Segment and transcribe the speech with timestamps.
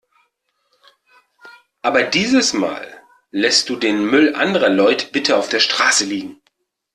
[1.83, 6.41] Aber diesmal lässt du den Müll anderer Leut bitte auf der Straße liegen.